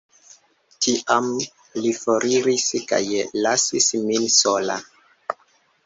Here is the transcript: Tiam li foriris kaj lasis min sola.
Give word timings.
Tiam 0.85 1.27
li 1.85 1.93
foriris 1.99 2.67
kaj 2.95 3.05
lasis 3.47 3.93
min 4.09 4.29
sola. 4.41 4.83